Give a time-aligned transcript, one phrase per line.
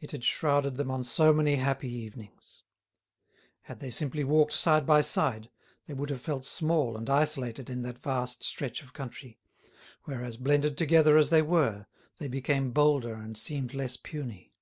[0.00, 2.62] It had shrouded them on so many happy evenings!
[3.62, 5.50] Had they simply walked side by side,
[5.88, 9.36] they would have felt small and isolated in that vast stretch of country,
[10.04, 14.52] whereas, blended together as they were, they became bolder and seemed less puny.